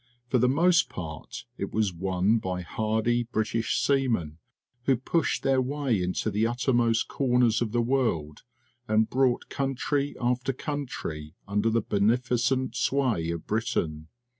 [0.29, 4.39] For the most part, it was won by hardy British seamen,
[4.85, 8.41] who pushed their way into the uttermost corners of the world
[8.87, 14.07] and brought country after country under the beneficent sway of Britain.